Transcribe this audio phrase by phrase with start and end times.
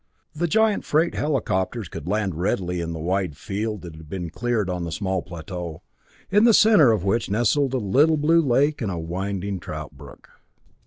[0.33, 4.67] The giant freight helicopters could land readily in the wide field that had been cleared
[4.67, 5.83] on the small plateau,
[6.31, 10.27] in the center of which nestled a little blue lake and a winding trout brook.